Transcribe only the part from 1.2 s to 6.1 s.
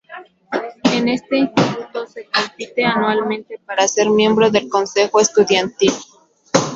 instituto, se compite anualmente para ser miembro del consejo estudiantil.